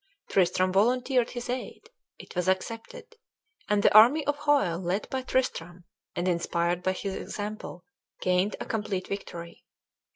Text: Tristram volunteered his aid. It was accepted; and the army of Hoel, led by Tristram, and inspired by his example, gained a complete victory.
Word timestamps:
Tristram 0.29 0.73
volunteered 0.73 1.29
his 1.29 1.47
aid. 1.47 1.91
It 2.17 2.35
was 2.35 2.49
accepted; 2.49 3.17
and 3.69 3.83
the 3.83 3.93
army 3.93 4.25
of 4.25 4.35
Hoel, 4.35 4.79
led 4.79 5.07
by 5.11 5.21
Tristram, 5.21 5.85
and 6.15 6.27
inspired 6.27 6.81
by 6.81 6.93
his 6.93 7.13
example, 7.15 7.83
gained 8.19 8.55
a 8.59 8.65
complete 8.65 9.05
victory. 9.07 9.63